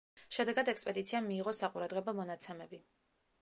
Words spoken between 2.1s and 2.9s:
მონაცემები.